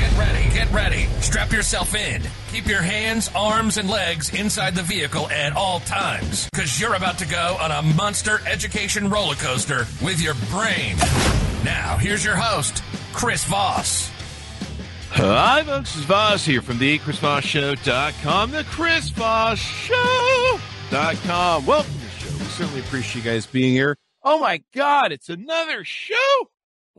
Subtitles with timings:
[0.00, 1.04] Get ready, get ready.
[1.20, 2.22] Strap yourself in.
[2.50, 7.18] Keep your hands, arms, and legs inside the vehicle at all times, because you're about
[7.18, 10.96] to go on a monster education roller coaster with your brain.
[11.64, 12.82] Now, here's your host,
[13.12, 14.10] Chris Voss.
[15.10, 15.94] Hi, folks.
[15.94, 19.96] It's Voss here from the ChrisVossShow.com, the Chris Voss Show.com.
[21.66, 22.30] Welcome to the show.
[22.38, 23.96] We certainly appreciate you guys being here.
[24.22, 26.16] Oh my God, it's another show.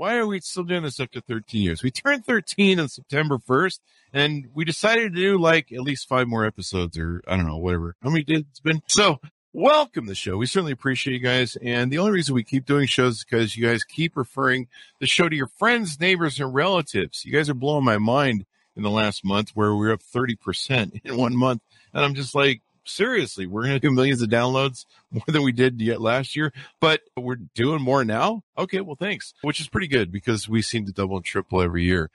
[0.01, 1.83] Why are we still doing this after 13 years?
[1.83, 3.79] We turned 13 on September 1st,
[4.11, 7.57] and we decided to do like at least five more episodes, or I don't know,
[7.57, 7.95] whatever.
[8.01, 8.81] How many did it's been?
[8.87, 9.19] So,
[9.53, 10.37] welcome the show.
[10.37, 11.55] We certainly appreciate you guys.
[11.61, 14.69] And the only reason we keep doing shows is because you guys keep referring
[14.99, 17.23] the show to your friends, neighbors, and relatives.
[17.23, 21.15] You guys are blowing my mind in the last month where we're up 30% in
[21.15, 21.61] one month.
[21.93, 25.51] And I'm just like, seriously, we're going to do millions of downloads more than we
[25.51, 28.43] did yet last year, but we're doing more now.
[28.57, 28.81] Okay.
[28.81, 32.09] Well, thanks, which is pretty good because we seem to double and triple every year.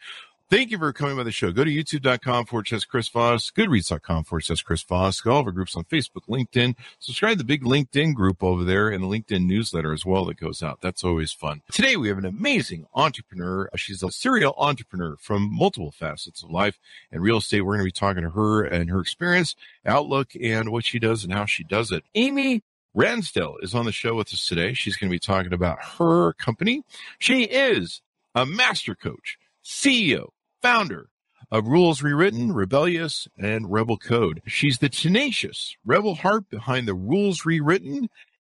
[0.48, 1.50] Thank you for coming by the show.
[1.50, 5.26] Go to youtube.com forward slash Chris Voss, goodreads.com forward slash Chris Voss.
[5.26, 6.76] All of our groups on Facebook, LinkedIn.
[7.00, 10.36] Subscribe to the big LinkedIn group over there and the LinkedIn newsletter as well that
[10.36, 10.80] goes out.
[10.80, 11.62] That's always fun.
[11.72, 13.68] Today we have an amazing entrepreneur.
[13.74, 16.78] She's a serial entrepreneur from multiple facets of life
[17.10, 17.62] and real estate.
[17.62, 21.24] We're going to be talking to her and her experience, outlook, and what she does
[21.24, 22.04] and how she does it.
[22.14, 22.62] Amy
[22.96, 24.74] Ransdell is on the show with us today.
[24.74, 26.84] She's going to be talking about her company.
[27.18, 28.00] She is
[28.32, 30.28] a master coach, CEO,
[30.62, 31.08] founder
[31.50, 34.42] of Rules Rewritten, Rebellious, and Rebel Code.
[34.46, 38.08] She's the tenacious rebel heart behind the Rules Rewritten.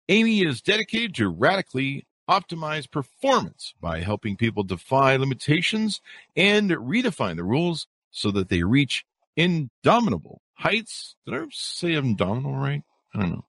[0.08, 6.02] Amy is dedicated to radically optimize performance by helping people defy limitations
[6.36, 11.16] and redefine the rules so that they reach indomitable heights.
[11.26, 12.82] Did I say indomitable right?
[13.14, 13.46] I don't know.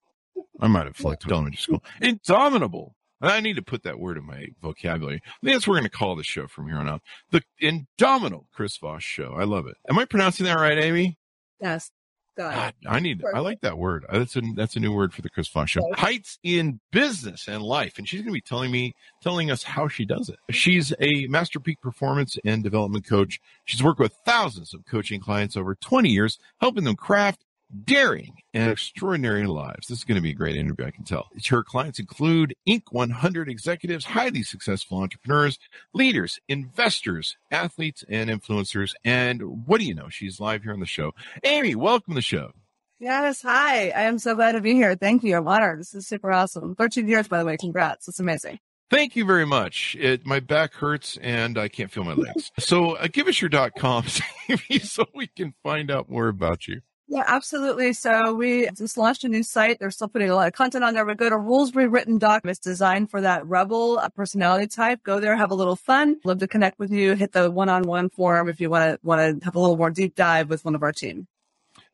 [0.61, 1.85] I might have flunked elementary school.
[2.01, 5.23] Indomitable I need to put that word in my vocabulary.
[5.25, 7.03] I think that's what we're going to call the show from here on out.
[7.31, 9.35] The Indomitable Chris Voss Show.
[9.37, 9.77] I love it.
[9.89, 11.19] Am I pronouncing that right, Amy?
[11.61, 11.91] Yes.
[12.37, 13.21] God, I need.
[13.21, 13.37] Perfect.
[13.37, 14.05] I like that word.
[14.11, 15.81] Uh, that's a that's a new word for the Chris Voss Show.
[15.81, 15.99] Right.
[15.99, 19.89] Heights in business and life, and she's going to be telling me, telling us how
[19.89, 20.37] she does it.
[20.51, 23.41] She's a master peak performance and development coach.
[23.65, 27.46] She's worked with thousands of coaching clients over 20 years, helping them craft
[27.85, 29.89] daring and extraordinary lives.
[29.89, 31.29] This is going to be a great interview, I can tell.
[31.49, 32.83] Her clients include Inc.
[32.91, 35.59] 100 executives, highly successful entrepreneurs,
[35.93, 38.95] leaders, investors, athletes, and influencers.
[39.05, 40.09] And what do you know?
[40.09, 41.13] She's live here on the show.
[41.45, 42.53] Amy, welcome to the show.
[42.99, 43.43] Yes.
[43.43, 43.91] Hi.
[43.91, 44.95] I am so glad to be here.
[44.95, 45.37] Thank you.
[45.37, 45.81] I'm honored.
[45.81, 46.75] This is super awesome.
[46.77, 47.57] 13 years, by the way.
[47.57, 48.09] Congrats.
[48.09, 48.59] It's amazing.
[48.89, 49.97] Thank you very much.
[49.99, 52.53] It, my back hurts and I can't feel my legs.
[52.59, 54.05] so uh, give us your dot com
[54.83, 56.81] so we can find out more about you.
[57.09, 57.93] Yeah, absolutely.
[57.93, 59.79] So we just launched a new site.
[59.79, 61.05] They're still putting a lot of content on there.
[61.05, 62.51] We go to rulesrewritten.com.
[62.51, 65.05] It's designed for that rebel personality type.
[65.05, 66.17] Go there, have a little fun.
[66.25, 67.15] Love to connect with you.
[67.15, 70.17] Hit the one-on-one forum if you want to want to have a little more deep
[70.17, 71.29] dive with one of our team.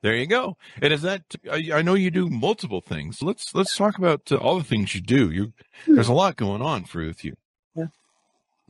[0.00, 0.56] There you go.
[0.80, 3.22] And is that I know you do multiple things.
[3.22, 5.30] Let's let's talk about uh, all the things you do.
[5.30, 5.52] You
[5.86, 7.36] there's a lot going on for with you.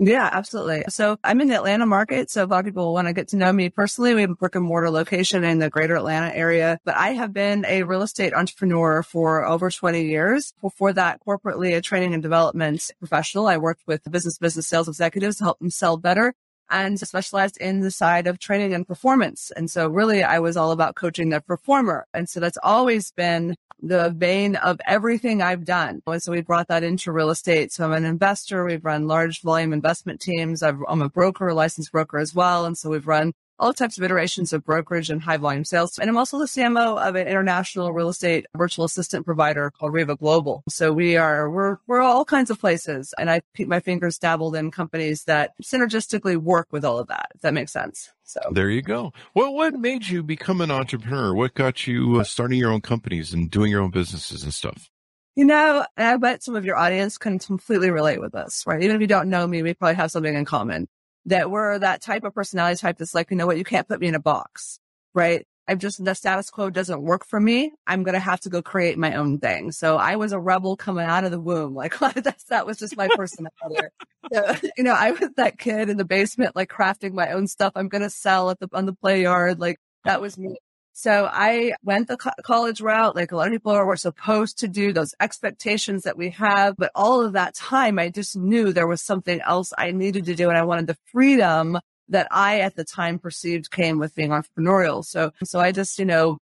[0.04, 0.82] Yeah, absolutely.
[0.88, 2.28] So I'm in the Atlanta market.
[2.28, 4.14] So a lot of people want to get to know me personally.
[4.14, 7.32] We have a brick and mortar location in the greater Atlanta area, but I have
[7.32, 10.54] been a real estate entrepreneur for over 20 years.
[10.60, 13.46] Before that, corporately a training and development professional.
[13.46, 16.34] I worked with business business sales executives to help them sell better
[16.68, 19.52] and specialized in the side of training and performance.
[19.54, 22.06] And so really I was all about coaching the performer.
[22.12, 26.02] And so that's always been the vein of everything I've done.
[26.06, 27.72] And so we brought that into real estate.
[27.72, 28.64] So I'm an investor.
[28.64, 30.62] We've run large volume investment teams.
[30.62, 32.64] i am a broker, a licensed broker as well.
[32.64, 33.32] And so we've run
[33.62, 35.96] all types of iterations of brokerage and high volume sales.
[35.96, 40.16] And I'm also the CMO of an international real estate virtual assistant provider called Reva
[40.16, 40.64] Global.
[40.68, 43.14] So we are, we're, we're all kinds of places.
[43.18, 47.30] And I keep my fingers dabbled in companies that synergistically work with all of that,
[47.36, 48.10] if that makes sense.
[48.24, 49.12] So there you go.
[49.32, 51.32] Well, what made you become an entrepreneur?
[51.32, 54.90] What got you uh, starting your own companies and doing your own businesses and stuff?
[55.36, 58.82] You know, I bet some of your audience can completely relate with this, right?
[58.82, 60.88] Even if you don't know me, we probably have something in common
[61.26, 64.00] that we're that type of personality type that's like, you know what, you can't put
[64.00, 64.78] me in a box,
[65.14, 65.46] right?
[65.68, 67.72] I'm just, the status quo doesn't work for me.
[67.86, 69.70] I'm going to have to go create my own thing.
[69.70, 71.74] So I was a rebel coming out of the womb.
[71.76, 73.88] Like that's, that was just my personality.
[74.32, 77.72] so, you know, I was that kid in the basement, like crafting my own stuff.
[77.76, 79.60] I'm going to sell at the, on the play yard.
[79.60, 80.58] Like that was me.
[81.02, 84.60] So I went the co- college route, like a lot of people are, were supposed
[84.60, 86.76] to do those expectations that we have.
[86.78, 90.36] But all of that time, I just knew there was something else I needed to
[90.36, 90.48] do.
[90.48, 91.76] And I wanted the freedom
[92.10, 95.04] that I at the time perceived came with being entrepreneurial.
[95.04, 96.38] So, so I just, you know,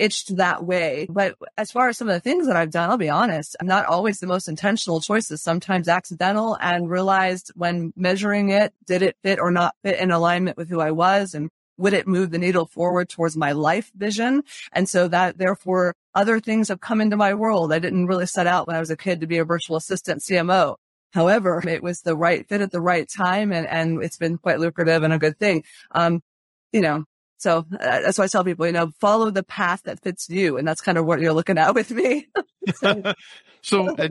[0.00, 1.06] itched that way.
[1.08, 3.68] But as far as some of the things that I've done, I'll be honest, I'm
[3.68, 9.16] not always the most intentional choices, sometimes accidental and realized when measuring it, did it
[9.22, 12.38] fit or not fit in alignment with who I was and would it move the
[12.38, 14.42] needle forward towards my life vision?
[14.72, 17.72] And so that therefore other things have come into my world.
[17.72, 20.22] I didn't really set out when I was a kid to be a virtual assistant
[20.22, 20.76] CMO.
[21.12, 24.58] However, it was the right fit at the right time and, and it's been quite
[24.58, 25.64] lucrative and a good thing.
[25.92, 26.22] Um,
[26.72, 27.04] you know,
[27.38, 30.56] so uh, that's why I tell people, you know, follow the path that fits you.
[30.56, 32.28] And that's kind of what you're looking at with me.
[32.74, 33.14] so,
[33.62, 34.08] so uh,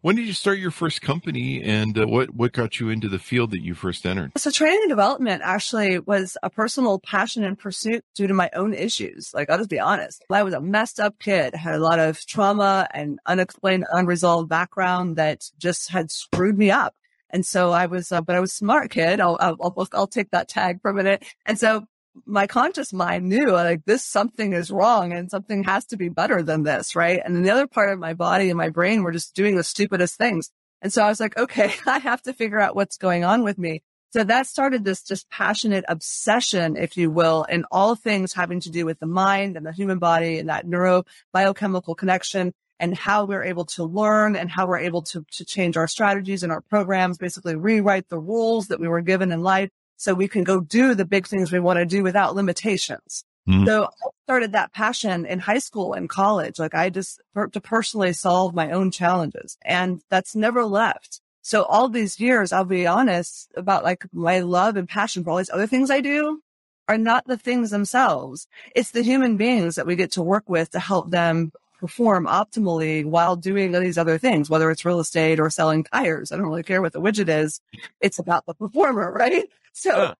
[0.00, 3.18] when did you start your first company and uh, what, what got you into the
[3.18, 4.32] field that you first entered?
[4.36, 8.72] So training and development actually was a personal passion and pursuit due to my own
[8.72, 9.32] issues.
[9.34, 10.24] Like, I'll just be honest.
[10.30, 15.16] I was a messed up kid, had a lot of trauma and unexplained, unresolved background
[15.16, 16.94] that just had screwed me up.
[17.32, 19.20] And so I was, uh, but I was smart kid.
[19.20, 21.24] I'll, I'll, I'll, take that tag for a minute.
[21.46, 21.84] And so
[22.26, 26.42] my conscious mind knew like this something is wrong and something has to be better
[26.42, 27.20] than this, right?
[27.24, 30.16] And the other part of my body and my brain were just doing the stupidest
[30.16, 30.50] things.
[30.82, 33.58] And so I was like, okay, I have to figure out what's going on with
[33.58, 33.82] me.
[34.12, 38.70] So that started this just passionate obsession, if you will, in all things having to
[38.70, 43.24] do with the mind and the human body and that neuro biochemical connection and how
[43.24, 46.62] we're able to learn and how we're able to, to change our strategies and our
[46.62, 50.60] programs, basically rewrite the rules that we were given in life so we can go
[50.60, 53.22] do the big things we want to do without limitations.
[53.46, 53.66] Mm-hmm.
[53.66, 56.58] So I started that passion in high school and college.
[56.58, 57.20] Like I just
[57.52, 61.20] to personally solve my own challenges and that's never left.
[61.42, 65.36] So all these years, I'll be honest about like my love and passion for all
[65.36, 66.40] these other things I do
[66.88, 68.48] are not the things themselves.
[68.74, 73.04] It's the human beings that we get to work with to help them perform optimally
[73.04, 76.30] while doing these other things, whether it's real estate or selling tires.
[76.30, 77.60] I don't really care what the widget is.
[78.00, 79.48] It's about the performer, right?
[79.72, 80.14] So,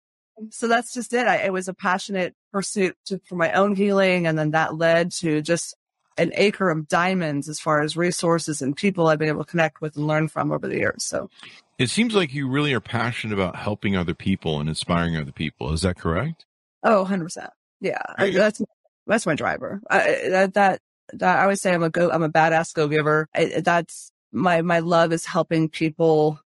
[0.51, 1.27] so that's just it.
[1.27, 4.27] I, it was a passionate pursuit to, for my own healing.
[4.27, 5.77] And then that led to just
[6.17, 9.81] an acre of diamonds as far as resources and people I've been able to connect
[9.81, 11.05] with and learn from over the years.
[11.05, 11.31] So
[11.79, 15.73] it seems like you really are passionate about helping other people and inspiring other people.
[15.73, 16.47] Is that correct?
[16.83, 17.49] Oh, 100%.
[17.81, 18.03] Yeah.
[18.19, 18.63] That's,
[19.07, 19.81] that's my driver.
[19.89, 19.99] I,
[20.29, 20.81] that, that, that,
[21.21, 23.29] I always say I'm a go, I'm a badass go giver.
[23.35, 26.41] That's my, my love is helping people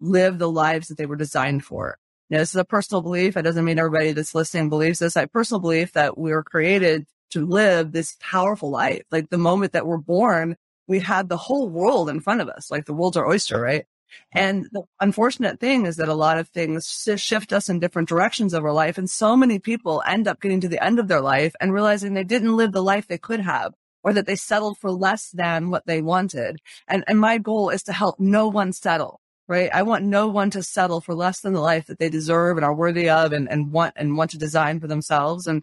[0.00, 1.98] live the lives that they were designed for.
[2.28, 3.36] You know, this is a personal belief.
[3.36, 5.16] It doesn't mean everybody that's listening believes this.
[5.16, 9.02] I personal belief that we were created to live this powerful life.
[9.10, 10.56] Like the moment that we're born,
[10.88, 12.70] we had the whole world in front of us.
[12.70, 13.84] Like the world's our oyster, right?
[14.32, 18.54] And the unfortunate thing is that a lot of things shift us in different directions
[18.54, 18.98] of our life.
[18.98, 22.14] And so many people end up getting to the end of their life and realizing
[22.14, 23.74] they didn't live the life they could have
[24.06, 26.60] or that they settled for less than what they wanted.
[26.86, 29.70] And, and my goal is to help no one settle right?
[29.72, 32.64] I want no one to settle for less than the life that they deserve and
[32.64, 35.46] are worthy of and, and want and want to design for themselves.
[35.46, 35.62] And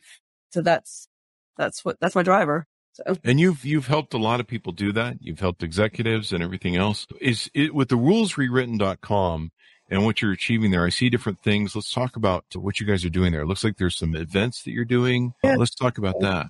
[0.52, 1.08] so that's,
[1.58, 2.66] that's what, that's my driver.
[2.94, 3.18] So.
[3.24, 5.18] And you've, you've helped a lot of people do that.
[5.20, 7.08] You've helped executives and everything else.
[7.20, 9.52] Is it with the rulesrewritten.com
[9.90, 10.86] and what you're achieving there?
[10.86, 11.76] I see different things.
[11.76, 13.42] Let's talk about what you guys are doing there.
[13.42, 15.34] It looks like there's some events that you're doing.
[15.44, 15.54] Yeah.
[15.54, 16.48] Uh, let's talk about that.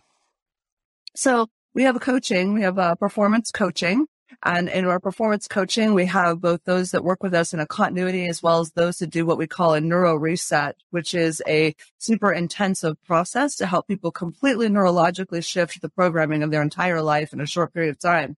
[1.15, 2.53] So we have a coaching.
[2.53, 4.07] We have a performance coaching
[4.41, 7.67] and in our performance coaching, we have both those that work with us in a
[7.67, 11.41] continuity as well as those that do what we call a neuro reset, which is
[11.47, 17.01] a super intensive process to help people completely neurologically shift the programming of their entire
[17.01, 18.35] life in a short period of time.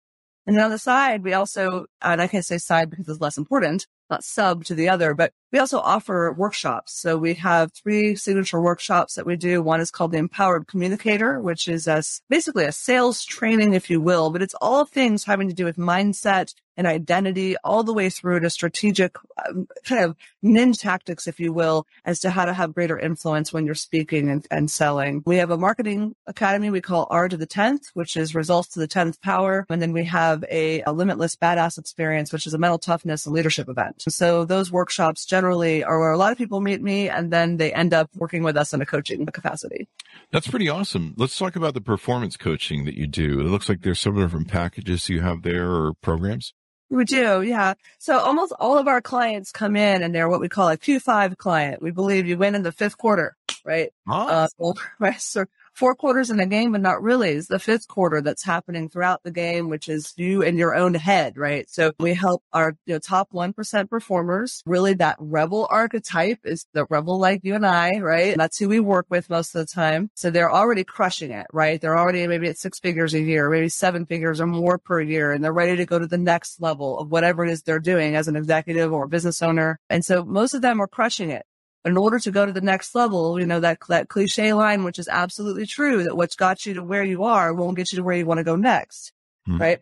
[0.46, 3.38] And then on the side, we also, and I can't say side because it's less
[3.38, 6.93] important, not sub to the other, but we also offer workshops.
[6.93, 9.62] So we have three signature workshops that we do.
[9.62, 14.01] One is called the Empowered Communicator, which is a, basically a sales training, if you
[14.01, 18.10] will, but it's all things having to do with mindset and identity all the way
[18.10, 19.15] through to strategic
[19.48, 23.53] um, kind of ninja tactics, if you will, as to how to have greater influence
[23.53, 25.22] when you're speaking and, and selling.
[25.25, 28.79] We have a marketing academy we call R to the 10th, which is results to
[28.79, 29.65] the 10th power.
[29.69, 33.36] And then we have a, a limitless badass experience, which is a mental toughness and
[33.36, 34.03] leadership event.
[34.10, 37.58] So those workshops generally generally are where a lot of people meet me and then
[37.58, 39.90] they end up working with us in a coaching capacity.
[40.32, 41.14] That's pretty awesome.
[41.18, 43.42] Let's talk about the performance coaching that you do.
[43.42, 46.54] It looks like there's some different packages you have there or programs.
[46.90, 47.74] We do, yeah.
[48.00, 51.38] So almost all of our clients come in and they're what we call a Q5
[51.38, 51.82] client.
[51.82, 53.36] We believe you win in the fifth quarter,
[53.66, 53.92] right?
[54.10, 55.20] Uh, so, right.
[55.20, 57.32] So four quarters in a game, but not really.
[57.32, 60.94] It's the fifth quarter that's happening throughout the game, which is you in your own
[60.94, 61.70] head, right?
[61.70, 64.62] So we help our you know, top 1% performers.
[64.65, 68.38] Really that rebel archetype is the rebel like you and I, right?
[68.38, 70.10] That's who we work with most of the time.
[70.15, 71.80] So they're already crushing it, right?
[71.80, 75.32] They're already maybe at six figures a year, maybe seven figures or more per year.
[75.32, 78.15] And they're ready to go to the next level of whatever it is they're doing
[78.15, 79.80] as an executive or business owner.
[79.89, 81.46] And so most of them are crushing it
[81.86, 85.00] in order to go to the next level, you know, that, that cliche line, which
[85.00, 88.04] is absolutely true, that what's got you to where you are won't get you to
[88.04, 89.12] where you want to go next.
[89.46, 89.58] Hmm.
[89.58, 89.82] Right.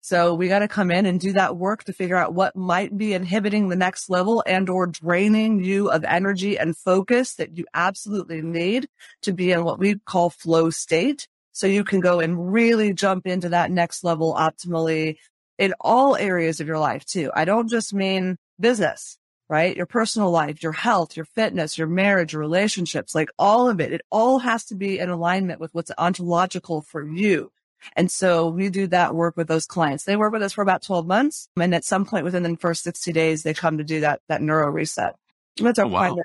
[0.00, 2.96] So we got to come in and do that work to figure out what might
[2.96, 7.66] be inhibiting the next level and or draining you of energy and focus that you
[7.74, 8.88] absolutely need
[9.22, 11.28] to be in what we call flow state.
[11.52, 15.16] So you can go and really jump into that next level optimally
[15.58, 17.30] in all areas of your life too.
[17.34, 19.76] I don't just mean business right?
[19.76, 23.92] Your personal life, your health, your fitness, your marriage, your relationships, like all of it.
[23.92, 27.50] It all has to be in alignment with what's ontological for you.
[27.96, 30.04] And so we do that work with those clients.
[30.04, 31.48] They work with us for about 12 months.
[31.58, 34.42] And at some point within the first 60 days, they come to do that, that
[34.42, 35.16] neuro reset.
[35.56, 36.00] That's our oh, wow.
[36.00, 36.24] primary.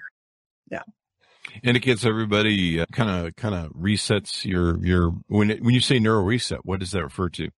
[0.72, 0.82] Yeah.
[1.64, 5.82] And it gets everybody kind of, kind of resets your, your, when, it, when you
[5.82, 7.50] say neuro reset, what does that refer to?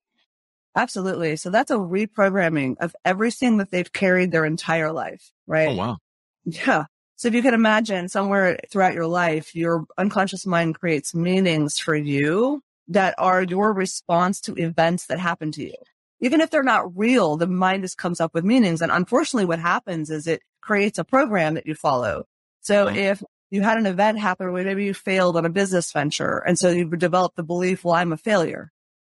[0.76, 1.38] Absolutely.
[1.38, 5.70] So that's a reprogramming of everything that they've carried their entire life, right?
[5.70, 5.98] Oh, wow.
[6.44, 6.86] Yeah.
[7.16, 11.96] So if you can imagine somewhere throughout your life, your unconscious mind creates meanings for
[11.96, 15.76] you that are your response to events that happen to you.
[16.20, 18.82] Even if they're not real, the mind just comes up with meanings.
[18.82, 22.26] And unfortunately, what happens is it creates a program that you follow.
[22.62, 22.98] So mm-hmm.
[22.98, 26.60] if you had an event happen where maybe you failed on a business venture and
[26.60, 28.72] so you developed the belief, well, I'm a failure.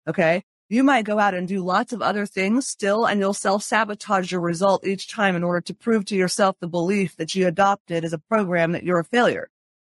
[0.07, 3.61] Okay you might go out and do lots of other things still, and you'll self
[3.61, 7.45] sabotage your result each time in order to prove to yourself the belief that you
[7.45, 9.49] adopted as a program that you're a failure.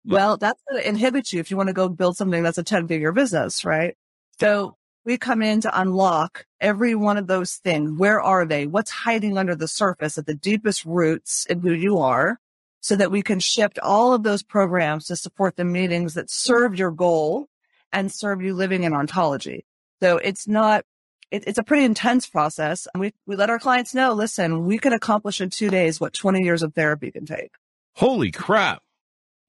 [0.03, 0.13] Yeah.
[0.13, 2.63] Well, that's going to inhibit you if you want to go build something that's a
[2.63, 3.95] 10 figure business, right?
[4.39, 7.97] So we come in to unlock every one of those things.
[7.97, 8.67] Where are they?
[8.67, 12.39] What's hiding under the surface at the deepest roots in who you are
[12.81, 16.77] so that we can shift all of those programs to support the meetings that serve
[16.77, 17.47] your goal
[17.93, 19.65] and serve you living in ontology.
[20.01, 20.83] So it's not,
[21.31, 22.87] it, it's a pretty intense process.
[22.93, 26.13] And we, we let our clients know, listen, we can accomplish in two days what
[26.13, 27.51] 20 years of therapy can take.
[27.95, 28.83] Holy crap.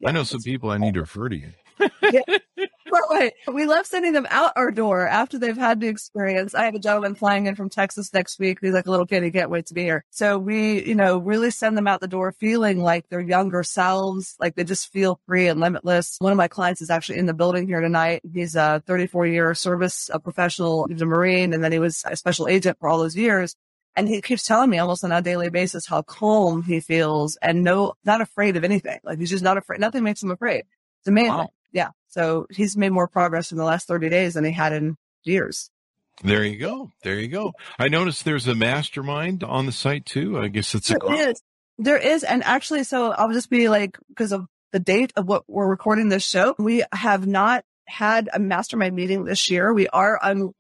[0.01, 1.53] Yeah, I know some people I need to refer to you.
[2.13, 2.21] yeah.
[3.17, 3.33] Right.
[3.47, 6.55] We love sending them out our door after they've had the experience.
[6.55, 8.59] I have a gentleman flying in from Texas next week.
[8.61, 9.23] He's like a little kid.
[9.23, 10.05] He can't wait to be here.
[10.11, 14.37] So we, you know, really send them out the door feeling like their younger selves,
[14.39, 16.17] like they just feel free and limitless.
[16.19, 18.23] One of my clients is actually in the building here tonight.
[18.35, 20.87] He's a 34 year service a professional.
[20.89, 23.55] He's a Marine and then he was a special agent for all those years.
[23.95, 27.65] And he keeps telling me almost on a daily basis how calm he feels and
[27.65, 29.01] no, not afraid of anything.
[29.05, 29.81] Like he's just not afraid.
[29.81, 30.65] Nothing makes him afraid.
[31.01, 31.33] It's amazing.
[31.33, 31.51] Wow.
[31.73, 31.91] Yeah.
[32.17, 35.71] So he's made more progress in the last 30 days than he had in years.
[36.25, 36.91] There you go.
[37.03, 37.53] There you go.
[37.79, 40.39] I noticed there's a mastermind on the site too.
[40.39, 41.43] I guess it's a there is.
[41.77, 42.25] There is.
[42.25, 46.09] And actually, so I'll just be like, because of the date of what we're recording
[46.09, 49.75] this show, we have not had a mastermind meeting this year.
[49.75, 50.55] We are un-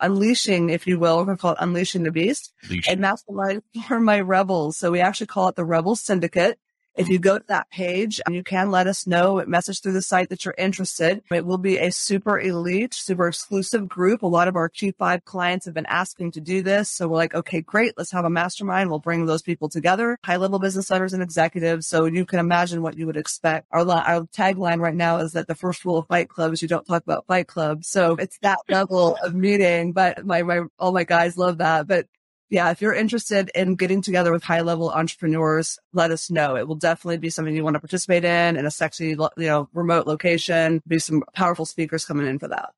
[0.00, 2.88] unleashing, if you will, we call it unleashing the beast Leash.
[2.88, 4.78] and mastermind for my rebels.
[4.78, 6.58] So we actually call it the rebel syndicate.
[6.96, 10.30] If you go to that page, you can let us know, message through the site
[10.30, 11.22] that you're interested.
[11.30, 14.22] It will be a super elite, super exclusive group.
[14.22, 16.88] A lot of our Q5 clients have been asking to do this.
[16.88, 17.92] So we're like, okay, great.
[17.98, 18.88] Let's have a mastermind.
[18.88, 21.86] We'll bring those people together, high level business owners and executives.
[21.86, 23.66] So you can imagine what you would expect.
[23.72, 26.68] Our, our tagline right now is that the first rule of fight club is you
[26.68, 27.84] don't talk about fight club.
[27.84, 31.86] So it's that level of meeting, but my, my, all my guys love that.
[31.86, 32.06] But
[32.48, 36.56] yeah, if you're interested in getting together with high level entrepreneurs, let us know.
[36.56, 39.68] It will definitely be something you want to participate in in a sexy, you know,
[39.72, 40.80] remote location.
[40.86, 42.70] Be some powerful speakers coming in for that.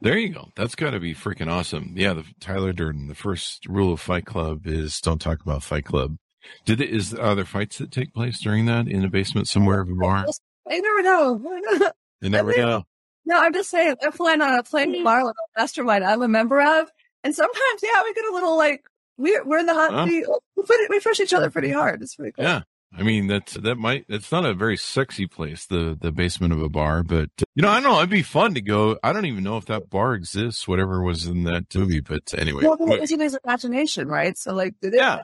[0.00, 0.50] There you go.
[0.54, 1.94] That's got to be freaking awesome.
[1.96, 3.08] Yeah, the Tyler Durden.
[3.08, 6.16] The first rule of Fight Club is don't talk about Fight Club.
[6.64, 6.90] Did it?
[6.90, 9.94] Is are there fights that take place during that in a basement somewhere of a
[9.94, 10.26] bar?
[10.70, 11.60] I never know.
[12.20, 12.84] you never know.
[13.24, 13.96] No, I'm just saying.
[14.02, 16.90] I'm flying on a plane bar with a mastermind I'm a member of,
[17.24, 18.84] and sometimes, yeah, we get a little like
[19.18, 20.24] we're we're in the hot seat.
[20.56, 22.00] We, we push each other pretty hard.
[22.00, 22.44] It's pretty cool.
[22.44, 22.62] Yeah.
[22.96, 26.62] I mean, that's, that might, it's not a very sexy place, the, the basement of
[26.62, 27.98] a bar, but, you know, I don't know.
[27.98, 28.98] It'd be fun to go.
[29.02, 32.64] I don't even know if that bar exists, whatever was in that movie, but anyway.
[32.64, 34.38] Well, it's his imagination, right?
[34.38, 35.20] So, like, yeah.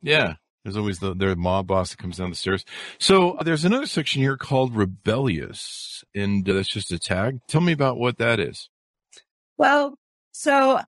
[0.00, 0.36] Yeah.
[0.64, 2.64] There's always the, their mob boss that comes down the stairs.
[2.98, 7.40] So there's another section here called rebellious, and uh, that's just a tag.
[7.46, 8.70] Tell me about what that is.
[9.58, 9.98] Well,
[10.32, 10.80] so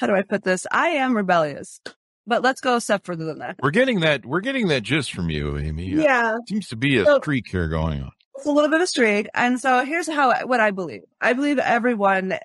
[0.00, 0.66] how do I put this?
[0.72, 1.80] I am rebellious,
[2.26, 3.56] but let's go a step further than that.
[3.62, 4.24] We're getting that.
[4.24, 5.86] We're getting that gist from you, Amy.
[5.90, 8.10] Yeah, seems to be a so, streak here going on.
[8.36, 9.28] it's a little bit of a streak.
[9.34, 11.02] And so here's how, what I believe.
[11.20, 12.38] I believe everyone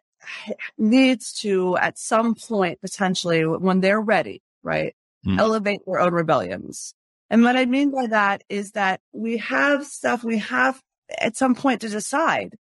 [0.78, 5.40] needs to, at some point, potentially, when they're ready, right, Hmm.
[5.40, 6.94] elevate their own rebellions.
[7.32, 10.80] And what I mean by that is that we have stuff we have
[11.20, 12.54] at some point to decide.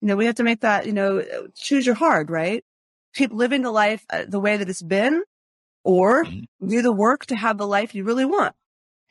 [0.00, 1.24] You know, we have to make that, you know,
[1.56, 2.64] choose your hard, right?
[3.14, 5.22] Keep living the life uh, the way that it's been
[5.84, 6.44] or Mhm.
[6.66, 8.54] do the work to have the life you really want.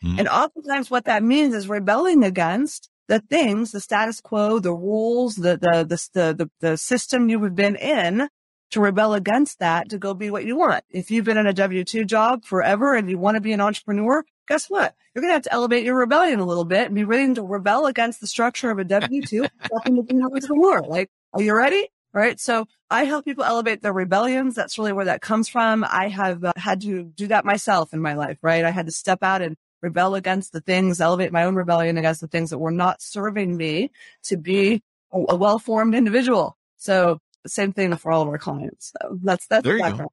[0.03, 0.19] Mhm.
[0.19, 5.35] And oftentimes what that means is rebelling against the things, the status quo, the rules,
[5.35, 8.29] the, the, the, the, the, the system you have been in
[8.71, 10.85] to rebel against that to go be what you want.
[10.89, 14.23] If you've been in a W-2 job forever and you want to be an entrepreneur,
[14.47, 14.95] guess what?
[15.13, 17.43] You're going to have to elevate your rebellion a little bit and be willing to
[17.43, 20.81] rebel against the structure of a W-2 stepping to be an entrepreneur.
[20.83, 21.89] Like, are you ready?
[22.13, 22.37] Right.
[22.41, 24.53] So I help people elevate their rebellions.
[24.53, 25.85] That's really where that comes from.
[25.87, 28.65] I have uh, had to do that myself in my life, right?
[28.65, 32.19] I had to step out and rebel against the things, elevate my own rebellion against
[32.19, 33.91] the things that were not serving me
[34.23, 34.81] to be
[35.13, 36.57] a, well-formed individual.
[36.75, 38.91] So same thing for all of our clients.
[38.91, 40.11] So that's, that's There the you go.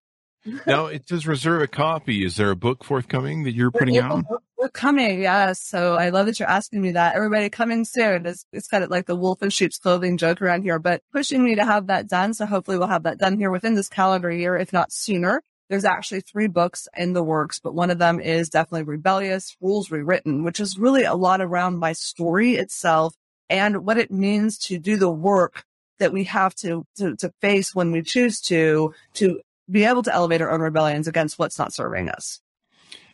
[0.67, 2.25] Now it does reserve a copy.
[2.25, 4.25] Is there a book forthcoming that you're putting We're- out?
[4.57, 5.61] We're coming, yes.
[5.63, 7.15] So I love that you're asking me that.
[7.15, 8.27] Everybody coming soon.
[8.27, 11.45] It's, it's kind of like the wolf in sheep's clothing joke around here, but pushing
[11.45, 12.35] me to have that done.
[12.35, 15.43] So hopefully we'll have that done here within this calendar year, if not sooner.
[15.71, 19.93] There's actually three books in the works, but one of them is definitely Rebellious Rules
[19.93, 23.15] Rewritten, which is really a lot around my story itself
[23.49, 25.63] and what it means to do the work
[26.01, 30.15] that we have to, to, to face when we choose to, to be able to
[30.15, 32.41] elevate our own rebellions against what's not serving us.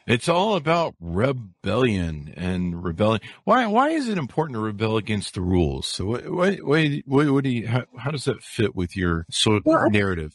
[0.07, 3.23] It's all about rebellion and rebellion.
[3.45, 3.67] Why?
[3.67, 5.87] Why is it important to rebel against the rules?
[5.87, 6.31] So, what?
[6.31, 6.59] What?
[7.07, 7.67] What, what, do you?
[7.67, 10.35] How, how does that fit with your so Well, narrative?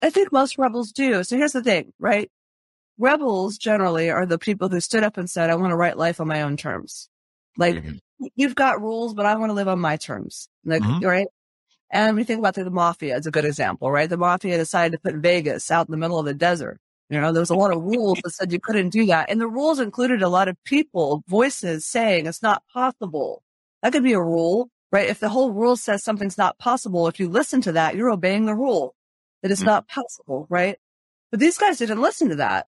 [0.00, 1.22] I think most rebels do.
[1.24, 2.30] So here's the thing, right?
[2.98, 6.20] Rebels generally are the people who stood up and said, I want to write life
[6.20, 7.08] on my own terms.
[7.56, 7.98] Like Mhm.
[8.34, 10.48] you've got rules, but I want to live on my terms.
[10.64, 11.04] Like, Mhm.
[11.04, 11.26] right?
[11.92, 14.08] And we think about the, mafia as a good example, right?
[14.08, 16.80] The mafia decided to put Vegas out in the middle of the desert.
[17.10, 19.28] You know, there was a lot of rules that said you couldn't do that.
[19.30, 23.42] And the rules included a lot of people, voices saying it's not possible.
[23.82, 25.08] That could be a rule, right?
[25.10, 28.46] If the whole rule says something's not possible, if you listen to that, you're obeying
[28.46, 28.94] the rule
[29.42, 29.66] that it's Mm.
[29.66, 30.78] not possible, right?
[31.30, 32.66] But these guys didn't listen to that.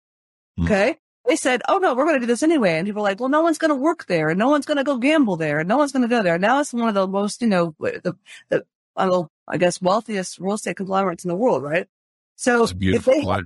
[0.59, 0.65] Mm.
[0.65, 0.97] Okay.
[1.25, 2.73] They said, Oh no, we're going to do this anyway.
[2.77, 4.77] And people are like, well, no one's going to work there and no one's going
[4.77, 6.35] to go gamble there and no one's going to go there.
[6.35, 8.13] And Now it's one of the most, you know, the,
[8.49, 11.87] the, Uh, I don't I guess wealthiest real estate conglomerates in the world, right?
[12.35, 13.13] So It's a beautiful.
[13.13, 13.41] they,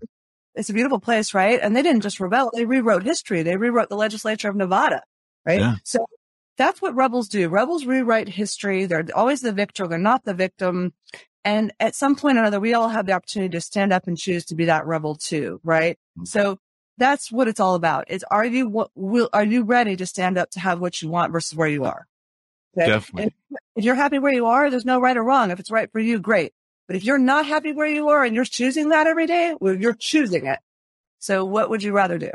[0.55, 1.59] it's a beautiful place, right?
[1.61, 2.51] And they didn't just rebel.
[2.53, 3.43] They rewrote history.
[3.43, 5.03] They rewrote the legislature of Nevada,
[5.45, 5.59] right?
[5.59, 5.75] Yeah.
[5.83, 6.05] So
[6.57, 7.49] that's what rebels do.
[7.49, 8.85] Rebels rewrite history.
[8.85, 9.87] They're always the victor.
[9.87, 10.93] They're not the victim.
[11.45, 14.17] And at some point or another, we all have the opportunity to stand up and
[14.17, 15.97] choose to be that rebel too, right?
[16.17, 16.25] Mm-hmm.
[16.25, 16.59] So
[16.97, 18.09] that's what it's all about.
[18.09, 21.09] Is are you what will are you ready to stand up to have what you
[21.09, 22.07] want versus where you are?
[22.75, 22.87] Okay?
[22.87, 23.23] Definitely.
[23.23, 23.31] And
[23.75, 25.51] if you're happy where you are, there's no right or wrong.
[25.51, 26.53] If it's right for you, great.
[26.87, 29.75] But if you're not happy where you are and you're choosing that every day, well,
[29.75, 30.59] you're choosing it.
[31.19, 32.31] So what would you rather do?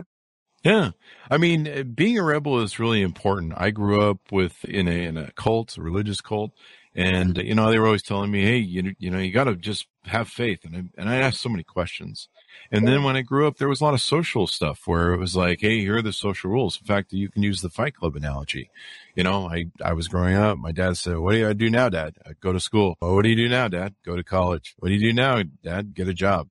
[0.62, 0.90] Yeah.
[1.30, 3.54] I mean, uh, being a rebel is really important.
[3.56, 6.52] I grew up with in a in a cult, a religious cult,
[6.94, 9.56] and you know they were always telling me, "Hey, you you know you got to
[9.56, 12.28] just have faith." And I, and I asked so many questions.
[12.70, 15.18] And then when I grew up, there was a lot of social stuff where it
[15.18, 17.94] was like, "Hey, here are the social rules." In fact, you can use the Fight
[17.94, 18.70] Club analogy.
[19.14, 20.58] You know, I I was growing up.
[20.58, 22.14] My dad said, "What do I do now, Dad?
[22.26, 22.96] I go to school.
[23.00, 23.94] What do you do now, Dad?
[24.04, 24.74] Go to college.
[24.78, 25.94] What do you do now, Dad?
[25.94, 26.48] Get a job."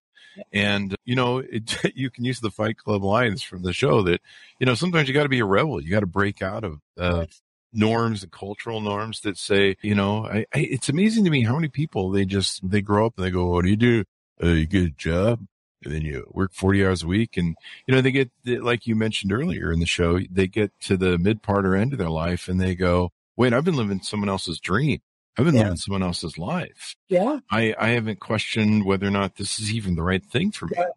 [0.52, 4.22] And, you know, it, you can use the Fight Club lines from the show that,
[4.60, 5.82] you know, sometimes you got to be a rebel.
[5.82, 7.26] You got to break out of uh,
[7.74, 11.56] norms and cultural norms that say, you know, I, I, it's amazing to me how
[11.56, 14.04] many people they just, they grow up and they go, what do you do?
[14.42, 15.46] Uh, you get a job
[15.84, 17.38] and then you work 40 hours a week.
[17.38, 17.56] And,
[17.88, 21.17] you know, they get, like you mentioned earlier in the show, they get to the
[21.17, 24.30] mid part or end of their life and they go, wait, I've been living someone
[24.30, 25.00] else's dream.
[25.38, 25.63] I've been Yeah.
[25.63, 26.96] living someone else's life.
[27.08, 27.39] Yeah.
[27.50, 30.74] I, I haven't questioned whether or not this is even the right thing for me.
[30.78, 30.88] Right.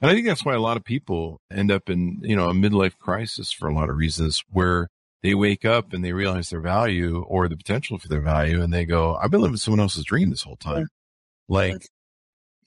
[0.00, 2.54] And I think that's why a lot of people end up in, you know, a
[2.54, 4.88] midlife crisis for a lot of reasons where
[5.22, 8.72] they wake up and they realize their value or the potential for their value and
[8.74, 10.88] they go, I've been living someone else's dream this whole time.
[11.48, 11.86] Like,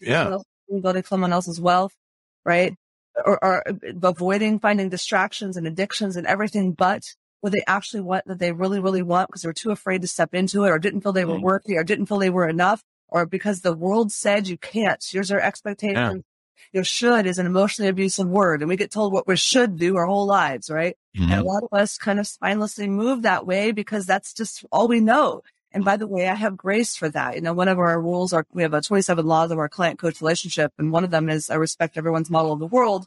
[0.01, 0.37] yeah,
[0.81, 1.93] building someone else's wealth,
[2.45, 2.75] right?
[3.25, 3.63] Or, or
[4.03, 7.03] avoiding finding distractions and addictions and everything but
[7.41, 10.07] what they actually want that they really, really want because they were too afraid to
[10.07, 11.41] step into it or didn't feel they were Mhm.
[11.41, 15.03] worthy or didn't feel they were enough or because the world said you can't.
[15.09, 16.23] Here's our expectation.
[16.73, 19.77] You know, should is an emotionally abusive word and we get told what we should
[19.77, 20.95] do our whole lives, right?
[21.17, 21.31] Mhm.
[21.31, 24.87] And a lot of us kind of spinelessly move that way because that's just all
[24.87, 25.41] we know.
[25.71, 27.35] And by the way, I have grace for that.
[27.35, 29.99] You know, one of our rules are we have a 27 laws of our client
[29.99, 30.71] coach relationship.
[30.77, 33.05] And one of them is I respect everyone's model of the world.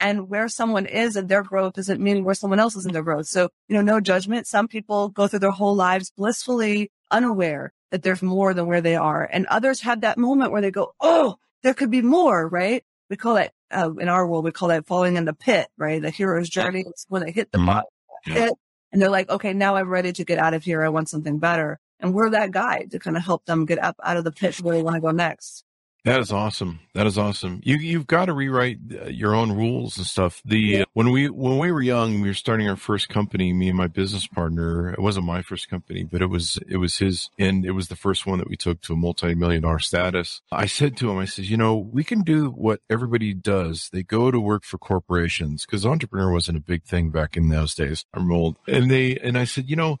[0.00, 3.02] And where someone is in their growth doesn't mean where someone else is in their
[3.02, 3.26] growth.
[3.26, 4.46] So, you know, no judgment.
[4.46, 8.96] Some people go through their whole lives blissfully unaware that there's more than where they
[8.96, 9.22] are.
[9.30, 12.82] And others have that moment where they go, Oh, there could be more, right?
[13.08, 16.00] We call that, uh, in our world, we call that falling in the pit, right?
[16.00, 17.82] The hero's journey is when they hit the Mhm.
[18.26, 18.34] Yeah.
[18.34, 18.52] pit
[18.92, 20.82] and they're like, okay, now I'm ready to get out of here.
[20.82, 21.78] I want something better.
[22.00, 24.56] And we're that guide to kind of help them get up out of the pit
[24.60, 25.64] where they want to go next.
[26.04, 26.80] That is awesome.
[26.94, 27.60] That is awesome.
[27.62, 30.40] You you've got to rewrite uh, your own rules and stuff.
[30.46, 33.52] The when we when we were young, we were starting our first company.
[33.52, 34.94] Me and my business partner.
[34.94, 37.96] It wasn't my first company, but it was it was his, and it was the
[37.96, 40.40] first one that we took to a multi million dollar status.
[40.50, 43.90] I said to him, I said, you know, we can do what everybody does.
[43.92, 47.74] They go to work for corporations because entrepreneur wasn't a big thing back in those
[47.74, 48.06] days.
[48.14, 49.98] I'm old, and they and I said, you know,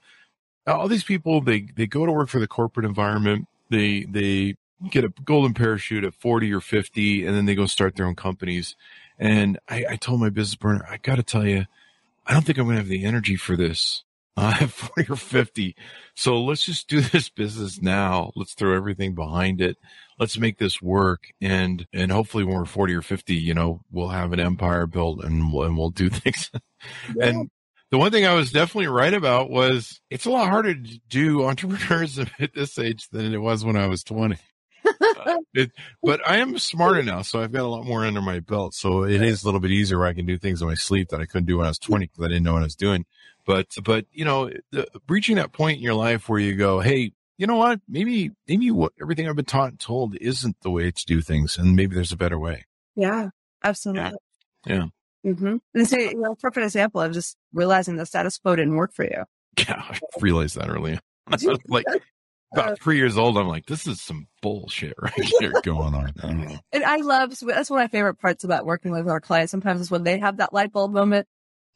[0.72, 3.46] all these people they they go to work for the corporate environment.
[3.70, 4.56] They they
[4.88, 8.14] get a golden parachute at 40 or 50 and then they go start their own
[8.14, 8.76] companies.
[9.18, 11.66] And I, I told my business partner, I got to tell you,
[12.26, 14.04] I don't think I'm going to have the energy for this.
[14.36, 15.76] I have 40 or 50.
[16.14, 18.32] So let's just do this business now.
[18.34, 19.76] Let's throw everything behind it.
[20.18, 21.32] Let's make this work.
[21.40, 25.22] And, and hopefully when we're 40 or 50, you know, we'll have an empire built
[25.22, 26.50] and we'll, and we'll do things.
[27.20, 27.50] And
[27.90, 31.44] the one thing I was definitely right about was it's a lot harder to do
[31.44, 34.36] entrepreneurs at this age than it was when I was 20.
[34.84, 35.72] Uh, it,
[36.02, 38.74] but I am smarter now, so I've got a lot more under my belt.
[38.74, 41.08] So it is a little bit easier where I can do things in my sleep
[41.08, 42.76] that I couldn't do when I was 20 because I didn't know what I was
[42.76, 43.06] doing.
[43.44, 47.12] But, but, you know, the, reaching that point in your life where you go, Hey,
[47.38, 47.80] you know what?
[47.88, 51.56] Maybe, maybe what everything I've been taught and told isn't the way to do things.
[51.56, 52.66] And maybe there's a better way.
[52.94, 53.30] Yeah,
[53.64, 54.12] absolutely.
[54.66, 54.86] Yeah.
[55.26, 55.56] Mm-hmm.
[55.74, 59.04] And so, you know, perfect example of just realizing the status quo didn't work for
[59.04, 59.24] you.
[59.68, 59.82] Yeah.
[59.82, 60.98] I realized that early.
[61.68, 61.84] like
[62.52, 63.36] about three years old.
[63.36, 66.12] I'm like, this is some bullshit right here going on.
[66.22, 66.60] I.
[66.72, 69.50] And I love, that's one of my favorite parts about working with our clients.
[69.50, 71.26] Sometimes is when they have that light bulb moment,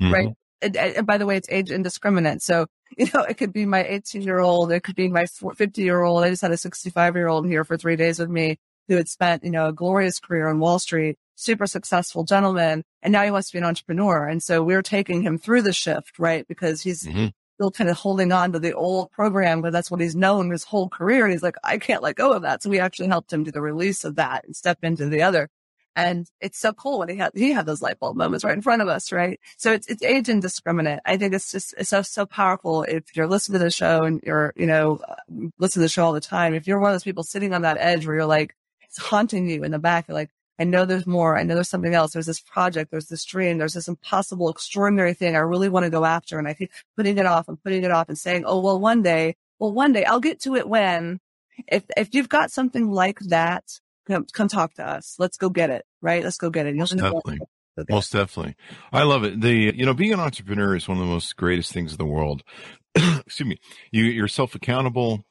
[0.00, 0.12] Mhm.
[0.12, 0.28] right?
[0.62, 2.42] And, and by the way, it's age indiscriminate.
[2.42, 5.82] So, you know, it could be my 18 year old, it could be my 50
[5.82, 6.24] year old.
[6.24, 8.56] I just had a 65 year old here for three days with me
[8.88, 12.84] who had spent, you know, a glorious career on Wall Street, super successful gentleman.
[13.02, 14.26] And now he wants to be an entrepreneur.
[14.26, 16.46] And so we're taking him through the shift, right?
[16.48, 17.32] Because he's Mhm.
[17.54, 20.64] still kind of holding on to the old program, but that's what he's known his
[20.64, 21.24] whole career.
[21.24, 22.62] And he's like, I can't let go of that.
[22.62, 25.48] So we actually helped him do the release of that and step into the other.
[25.96, 28.62] And it's so cool when he had, he had those light bulb moments right in
[28.62, 29.38] front of us, right?
[29.56, 30.98] So it's, it's age indiscriminate.
[31.04, 32.82] I think it's just, it's so, so powerful.
[32.82, 35.14] If you're listening to the show and you're, you know, uh,
[35.60, 37.62] listen to the show all the time, if you're one of those people sitting on
[37.62, 40.84] that edge where you're like, it's haunting you in the back, you're like, I know
[40.84, 41.36] there's more.
[41.36, 42.12] I know there's something else.
[42.12, 42.90] There's this project.
[42.90, 43.58] There's this dream.
[43.58, 46.38] There's this impossible, extraordinary thing I really want to go after.
[46.38, 49.02] And I keep putting it off and putting it off and saying, Oh, well, one
[49.02, 51.20] day, well, one day I'll get to it when,
[51.66, 53.64] if, if you've got something like that,
[54.06, 55.16] come, come talk to us.
[55.18, 55.84] Let's go get it.
[56.00, 56.22] Right.
[56.22, 56.74] Let's go get it.
[56.74, 57.38] You'll Most definitely.
[57.76, 57.90] it.
[57.90, 58.54] Most definitely.
[58.92, 59.40] I love it.
[59.40, 62.04] The, you know, being an entrepreneur is one of the most greatest things in the
[62.04, 62.44] world.
[62.94, 63.56] Excuse me.
[63.90, 65.24] You, you're self accountable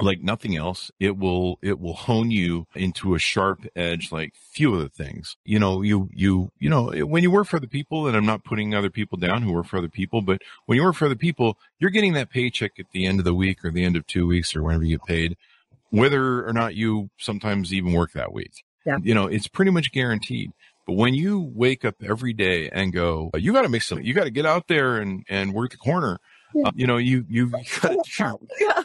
[0.00, 0.90] like nothing else.
[0.98, 5.36] It will, it will hone you into a sharp edge like few other things.
[5.44, 8.44] You know, you, you, you know, when you work for the people, and I'm not
[8.44, 11.14] putting other people down who work for other people, but when you work for other
[11.14, 14.06] people, you're getting that paycheck at the end of the week or the end of
[14.06, 15.36] two weeks or whenever you get paid,
[15.90, 18.64] whether or not you sometimes even work that week.
[18.84, 18.98] Yeah.
[19.02, 20.52] You know, it's pretty much guaranteed.
[20.86, 24.14] But when you wake up every day and go, you got to make something, you
[24.14, 26.18] got to get out there and, and work the corner.
[26.54, 26.66] Yeah.
[26.66, 27.64] Uh, you know, you, you, got
[28.60, 28.82] Yeah.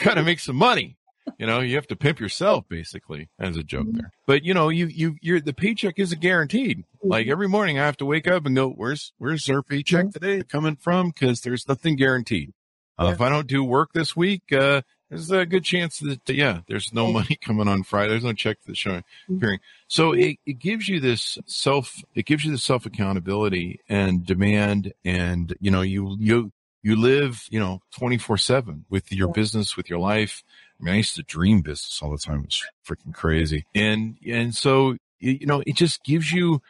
[0.04, 0.96] got to make some money.
[1.38, 4.10] You know, you have to pimp yourself basically as a joke there.
[4.26, 6.84] But you know, you, you, you're, the paycheck isn't guaranteed.
[7.02, 10.42] Like every morning I have to wake up and go, where's, where's our paycheck today
[10.42, 11.12] coming from?
[11.12, 12.52] Cause there's nothing guaranteed.
[12.98, 16.60] Uh, if I don't do work this week, uh, there's a good chance that, yeah,
[16.68, 18.10] there's no money coming on Friday.
[18.10, 19.60] There's no check that's showing, appearing.
[19.88, 24.92] So it, it gives you this self, it gives you the self accountability and demand.
[25.04, 26.52] And, you know, you, you,
[26.82, 29.32] you live, you know, 24 seven with your Yeah.
[29.34, 30.42] business, with your life.
[30.80, 32.40] I mean, I used to dream business all the time.
[32.40, 33.66] It was freaking crazy.
[33.74, 36.62] And, and so, you know, it just gives you,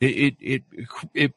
[0.00, 0.62] it, it, it,
[1.12, 1.34] it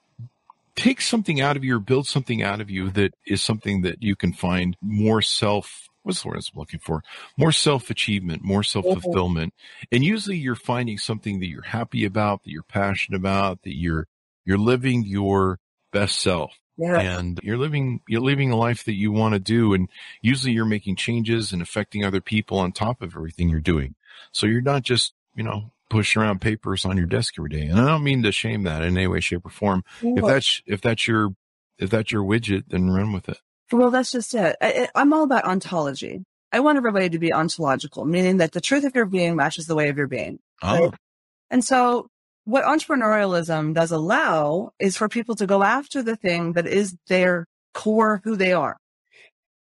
[0.76, 4.02] takes something out of you or builds something out of you that is something that
[4.02, 7.04] you can find more self, what's the word I'm looking for?
[7.38, 8.82] More self achievement, more mm-hmm.
[8.82, 9.54] self fulfillment.
[9.91, 14.08] And usually you're finding something that you're happy about, that you're passionate about, that you're,
[14.46, 15.60] you're living your
[15.91, 17.00] best self Yeah.
[17.00, 19.88] and you're living you're living a life that you want to do and
[20.22, 23.94] usually you're making changes and affecting other people on top of everything you're doing
[24.32, 27.80] so you're not just you know pushing around papers on your desk every day and
[27.80, 30.82] i don't mean to shame that in any way shape or form if that's if
[30.82, 31.30] that's your
[31.78, 33.38] if that's your widget then run with it
[33.72, 34.56] Well, that's just it.
[34.62, 36.24] I, I'm all about ontology.
[36.52, 39.76] I want everybody to be ontological, meaning that the truth of your being matches the
[39.76, 40.39] way of your being.
[40.62, 40.91] oh
[41.50, 42.08] And so
[42.45, 47.45] what entrepreneurialism does allow is for people to go after the thing that is their
[47.73, 48.77] core who they are.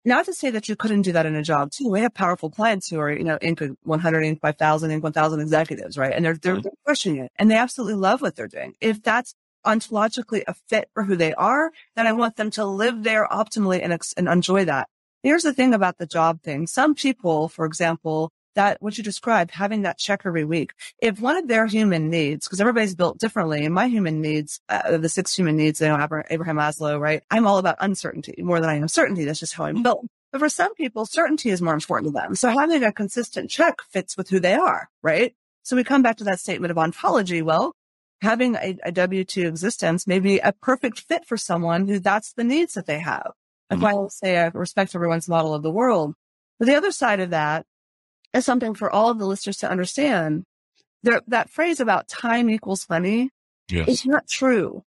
[0.04, 1.90] Not to say that you couldn't do that in a job too.
[1.90, 3.76] We have powerful clients who are, you know, Inc.
[3.82, 4.40] 100, Inc.
[4.40, 5.02] 5000, Inc.
[5.02, 6.12] 1000 executives, right?
[6.14, 6.62] And they're, they're, mm-hmm.
[6.62, 8.74] they're pushing it and they absolutely love what they're doing.
[8.80, 9.34] If that's
[9.66, 13.80] ontologically a fit for who they are, then I want them to live there optimally
[13.82, 14.88] and, and enjoy that.
[15.22, 16.66] Here's the thing about the job thing.
[16.66, 20.72] Some people, for example, that what you described, having that check every week.
[21.00, 24.98] If one of their human needs, because everybody's built differently, and my human needs, uh,
[24.98, 25.94] the six human needs, you know,
[26.28, 27.22] Abraham Maslow, right?
[27.30, 29.24] I'm all about uncertainty more than I am certainty.
[29.24, 30.04] That's just how I'm built.
[30.30, 32.34] But for some people, certainty is more important to them.
[32.34, 35.34] So having a consistent check fits with who they are, right?
[35.62, 37.40] So we come back to that statement of ontology.
[37.40, 37.72] Well,
[38.20, 42.44] having a, a W-2 existence may be a perfect fit for someone who that's the
[42.44, 43.32] needs that they have.
[43.70, 43.96] That's mm-hmm.
[43.96, 46.14] why I say I respect everyone's model of the world.
[46.58, 47.64] But the other side of that
[48.34, 50.44] is something for all of the listeners to understand.
[51.02, 53.30] There, that phrase about time equals money
[53.68, 53.88] yes.
[53.88, 54.82] is not true,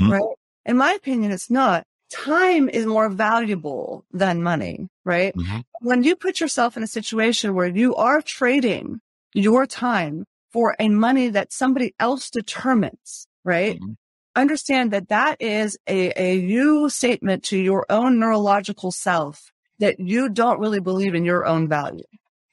[0.00, 0.12] mm-hmm.
[0.12, 0.36] right?
[0.64, 1.84] In my opinion, it's not.
[2.10, 5.34] Time is more valuable than money, right?
[5.34, 5.60] Mm-hmm.
[5.80, 9.00] When you put yourself in a situation where you are trading
[9.34, 13.76] your time for a money that somebody else determines, right?
[13.76, 13.92] Mm-hmm.
[14.36, 20.28] Understand that that is a, a you statement to your own neurological self that you
[20.28, 22.04] don't really believe in your own value.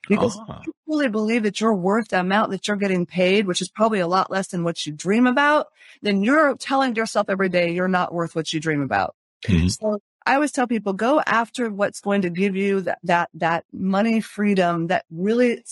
[0.07, 0.57] Because uh-huh.
[0.59, 3.69] if you fully believe that you're worth the amount that you're getting paid, which is
[3.69, 5.67] probably a lot less than what you dream about,
[6.01, 9.15] then you're telling yourself every day you're not worth what you dream about.
[9.47, 9.67] Mm-hmm.
[9.67, 13.65] So I always tell people go after what's going to give you that, that, that
[13.71, 15.63] money freedom that really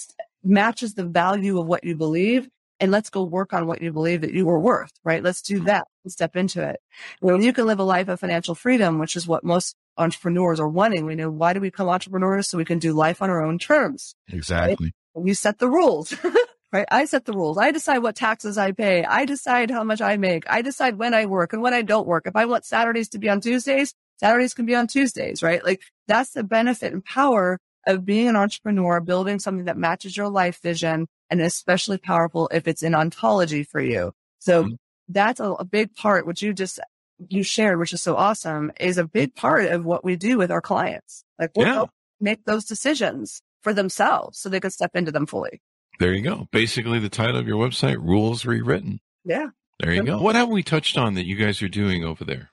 [0.43, 2.49] matches the value of what you believe.
[2.79, 5.23] And let's go work on what you believe that you were worth, right?
[5.23, 6.81] Let's do that and step into it.
[7.21, 10.67] When you can live a life of financial freedom, which is what most entrepreneurs are
[10.67, 11.05] wanting.
[11.05, 12.49] We know why do we become entrepreneurs?
[12.49, 14.15] So we can do life on our own terms.
[14.31, 14.93] Exactly.
[15.15, 15.25] Right?
[15.25, 16.15] You set the rules.
[16.73, 16.87] right?
[16.89, 17.57] I set the rules.
[17.57, 19.05] I decide what taxes I pay.
[19.05, 20.49] I decide how much I make.
[20.49, 22.25] I decide when I work and when I don't work.
[22.25, 25.63] If I want Saturdays to be on Tuesdays, Saturdays can be on Tuesdays, right?
[25.63, 30.29] Like that's the benefit and power of being an entrepreneur, building something that matches your
[30.29, 34.13] life vision and especially powerful if it's in ontology for you.
[34.39, 34.73] So mm-hmm.
[35.09, 36.79] that's a, a, big part, which you just
[37.27, 40.51] you shared, which is so awesome, is a big part of what we do with
[40.51, 41.23] our clients.
[41.39, 41.85] Like we'll yeah.
[42.19, 45.61] make those decisions for themselves so they can step into them fully.
[45.99, 46.47] There you go.
[46.51, 48.99] Basically the title of your website, Rules Rewritten.
[49.23, 49.47] Yeah.
[49.79, 50.21] There you go.
[50.21, 52.49] What have we touched on that you guys are doing over there?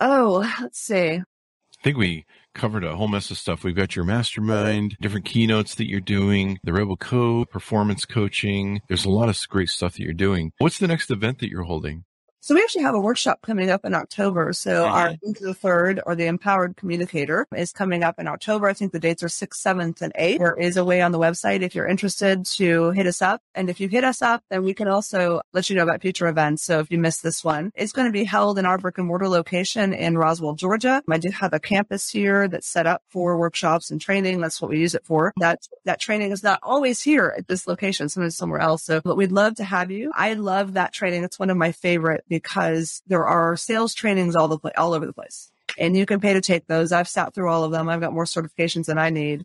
[0.00, 1.16] Oh, let's see.
[1.18, 3.64] I think we covered a whole mess of stuff.
[3.64, 8.80] We've got your mastermind, different keynotes that you're doing, the Rebel Code, performance coaching.
[8.88, 10.52] There's a lot of great stuff that you're doing.
[10.58, 12.04] What's the next event that you're holding?
[12.42, 14.52] So we actually have a workshop coming up in October.
[14.52, 14.94] So mm-hmm.
[14.94, 18.66] our the third or the empowered communicator is coming up in October.
[18.66, 20.38] I think the dates are sixth, seventh, and eighth.
[20.38, 23.42] There is a way on the website if you're interested to hit us up.
[23.54, 26.28] And if you hit us up, then we can also let you know about future
[26.28, 26.62] events.
[26.62, 29.06] So if you missed this one, it's going to be held in our brick and
[29.06, 31.02] mortar location in Roswell, Georgia.
[31.10, 34.40] I do have a campus here that's set up for workshops and training.
[34.40, 35.32] That's what we use it for.
[35.38, 38.82] That that training is not always here at this location, sometimes somewhere else.
[38.84, 40.10] So, but we'd love to have you.
[40.14, 41.24] I love that training.
[41.24, 45.04] It's one of my favorite because there are sales trainings all the place, all over
[45.04, 45.50] the place.
[45.76, 46.92] And you can pay to take those.
[46.92, 47.88] I've sat through all of them.
[47.88, 49.44] I've got more certifications than I need.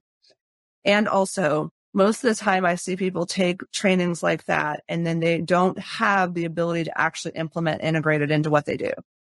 [0.86, 5.22] And also most of the time I see people take trainings like that and then
[5.22, 8.92] they don't have the ability to actually implement integrated into what they do.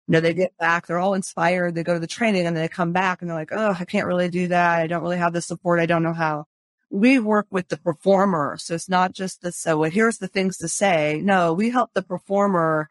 [0.07, 2.63] You know, they get back, they're all inspired, they go to the training and then
[2.63, 4.79] they come back and they're like, Oh, I can't really do that.
[4.79, 5.79] I don't really have the support.
[5.79, 6.45] I don't know how.
[6.91, 8.57] We work with the performer.
[8.59, 11.21] So it's not just the, so well, here's the things to say.
[11.23, 12.89] No, we help the performer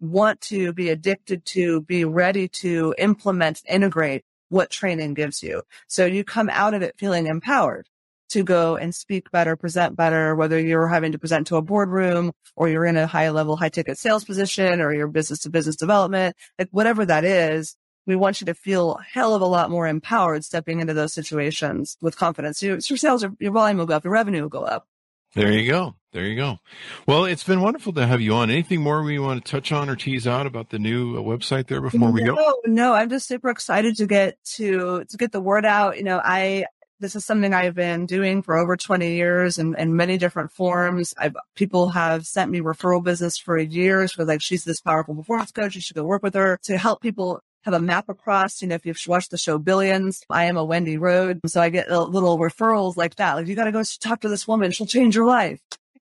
[0.00, 5.62] want to be addicted to, be ready to implement, integrate what training gives you.
[5.86, 7.88] So you come out of it feeling empowered
[8.30, 12.32] to go and speak better, present better, whether you're having to present to a boardroom
[12.56, 15.76] or you're in a high level, high ticket sales position or your business to business
[15.76, 17.76] development, like whatever that is.
[18.06, 21.12] We want you to feel a hell of a lot more empowered stepping into those
[21.12, 22.62] situations with confidence.
[22.62, 24.86] Your, sales, your volume will go up, your revenue will go up.
[25.34, 25.94] There you go.
[26.12, 26.58] There you go.
[27.06, 28.50] Well, it's been wonderful to have you on.
[28.50, 31.66] Anything more we want to touch on or tease out about the new uh, website
[31.66, 32.54] there before we no, go?
[32.64, 35.98] No, I'm just super excited to get to to get the word out.
[35.98, 36.64] You know, I
[37.00, 41.14] this is something I've been doing for over 20 years in, in many different forms.
[41.16, 45.52] I've, people have sent me referral business for years for like, she's this powerful performance
[45.52, 45.74] coach.
[45.74, 48.62] You should go work with her to help people have a map across.
[48.62, 51.40] You know, if you've watched the show Billions, I am a Wendy Rhoades.
[51.46, 53.34] So I get little referrals like that.
[53.34, 54.70] Like you got to go talk to this woman.
[54.70, 55.60] She'll change your life.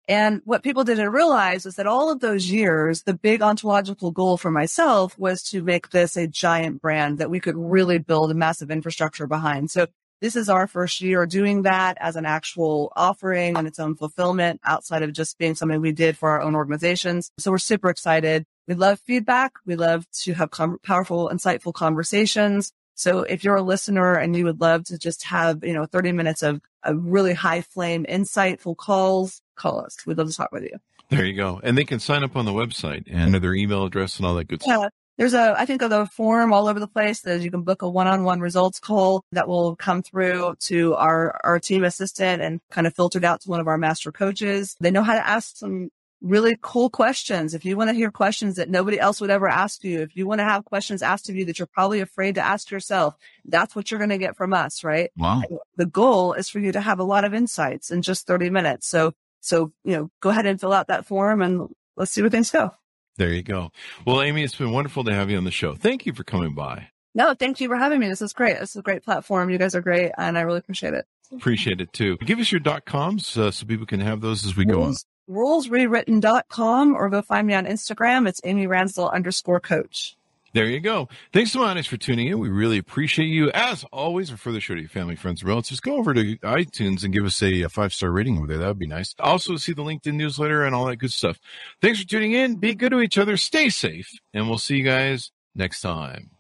[0.09, 4.37] And what people didn't realize is that all of those years, the big ontological goal
[4.37, 8.35] for myself was to make this a giant brand that we could really build a
[8.35, 9.71] massive infrastructure behind.
[9.73, 9.89] So
[10.21, 14.61] this is our first year doing that as an actual offering and its own fulfillment
[14.65, 17.33] outside of just being something we did for our own organizations.
[17.39, 18.47] So we're super excited.
[18.67, 19.55] We love feedback.
[19.65, 22.73] We love to have com- powerful, insightful conversations.
[22.95, 26.13] So if you're a listener and you would love to just have, you know, 30
[26.13, 29.97] minutes of a really high flame, insightful calls, call us.
[30.07, 30.79] We'd love to talk with you.
[31.11, 31.61] There you go.
[31.63, 34.49] And they can sign up on the website and their email address and all that
[34.49, 34.91] good stuff.
[35.19, 37.81] There's a, I think, of a form all over the place that you can book
[37.81, 42.87] a one-on-one results call that will come through to our, our team assistant and kind
[42.87, 44.77] of filtered out to one of our master coaches.
[44.79, 45.91] They know how to ask some
[46.27, 47.55] really cool questions.
[47.55, 50.27] If you want to hear questions that nobody else would ever ask you, if you
[50.27, 53.75] want to have questions asked of you that you're probably afraid to ask yourself, that's
[53.77, 55.11] what you're going to get from us, right?
[55.17, 55.43] Wow.
[55.77, 58.87] The goal is for you to have a lot of insights in just 30 minutes.
[58.87, 62.31] So, so, you know, go ahead and fill out that form and let's see where
[62.31, 62.73] things go.
[63.17, 63.71] There you go.
[64.07, 65.75] Well, Amy, it's been wonderful to have you on the show.
[65.75, 66.89] Thank you for coming by.
[67.15, 68.09] No, thank you for having me.
[68.09, 68.61] This is great.
[68.61, 69.49] This is a great platform.
[69.49, 71.07] You guys are great, and I really appreciate it.
[71.33, 72.19] Appreciate it too.
[72.19, 74.95] Give us your dot coms uh, so people can have those as we go on.
[75.29, 78.29] Rulesrewritten.com or go find me on Instagram.
[78.29, 80.17] It's Amy Ransdell underscore coach.
[80.57, 81.09] There you go.
[81.35, 82.39] Thanks so much for tuning in.
[82.39, 83.51] We really appreciate you.
[83.51, 85.81] As always, refer the show to your family, friends, and relatives.
[85.81, 88.57] Go over to iTunes and give us a, a five star rating over there.
[88.57, 89.15] That would be nice.
[89.19, 91.39] Also, see the LinkedIn newsletter and all that good stuff.
[91.83, 92.57] Thanks for tuning in.
[92.57, 93.37] Be good to each other.
[93.37, 94.09] Stay safe.
[94.33, 96.31] And we'll see you guys next time.